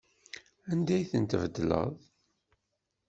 Anda 0.71 0.91
ay 0.95 1.05
ten-tbeddleḍ? 1.11 1.93